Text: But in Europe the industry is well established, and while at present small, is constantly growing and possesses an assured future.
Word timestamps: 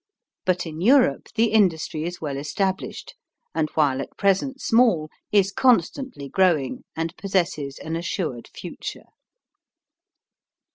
But 0.45 0.65
in 0.65 0.81
Europe 0.81 1.27
the 1.35 1.51
industry 1.51 2.05
is 2.05 2.19
well 2.19 2.35
established, 2.35 3.13
and 3.53 3.69
while 3.75 4.01
at 4.01 4.17
present 4.17 4.59
small, 4.59 5.11
is 5.31 5.51
constantly 5.51 6.27
growing 6.27 6.85
and 6.95 7.15
possesses 7.17 7.77
an 7.77 7.95
assured 7.95 8.47
future. 8.51 9.05